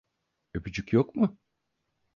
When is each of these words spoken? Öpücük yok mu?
Öpücük 0.53 0.93
yok 0.93 1.15
mu? 1.15 1.37